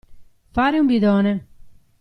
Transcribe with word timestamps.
Fare 0.55 0.79
un 0.79 0.87
bidone. 0.87 1.33